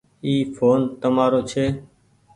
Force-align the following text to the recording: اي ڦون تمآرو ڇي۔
اي 0.25 0.33
ڦون 0.55 0.79
تمآرو 1.01 1.39
ڇي۔ 1.49 1.65